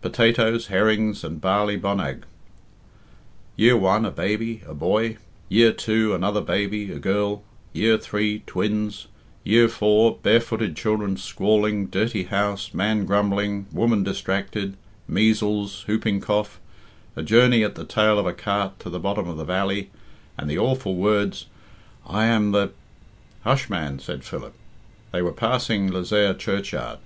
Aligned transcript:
Potatoes, 0.00 0.68
herrings, 0.68 1.22
and 1.22 1.38
barley 1.38 1.76
bonnag. 1.76 2.22
Year 3.56 3.76
one, 3.76 4.06
a 4.06 4.10
baby, 4.10 4.62
a 4.66 4.72
boy; 4.72 5.18
year 5.50 5.70
two, 5.70 6.14
another 6.14 6.40
baby, 6.40 6.90
a 6.90 6.98
girl; 6.98 7.42
year 7.74 7.98
three, 7.98 8.42
twins; 8.46 9.08
year 9.44 9.68
four, 9.68 10.16
barefooted 10.22 10.76
children 10.78 11.18
squalling, 11.18 11.88
dirty 11.88 12.22
house, 12.22 12.72
man 12.72 13.04
grumbling, 13.04 13.66
woman 13.70 14.02
distracted, 14.02 14.78
measles, 15.06 15.82
hooping 15.86 16.22
cough; 16.22 16.58
a 17.14 17.22
journey 17.22 17.62
at 17.62 17.74
the 17.74 17.84
tail 17.84 18.18
of 18.18 18.24
a 18.24 18.32
cart 18.32 18.80
to 18.80 18.88
the 18.88 18.98
bottom 18.98 19.28
of 19.28 19.36
the 19.36 19.44
valley, 19.44 19.90
and 20.38 20.48
the 20.48 20.58
awful 20.58 20.94
words 20.96 21.48
'I 22.06 22.24
am 22.24 22.52
the'" 22.52 22.72
"Hush 23.44 23.68
man!" 23.68 23.98
said 23.98 24.24
Philip. 24.24 24.54
They 25.12 25.20
were 25.20 25.32
passing 25.32 25.90
Lezayre 25.90 26.32
churchyard. 26.32 26.96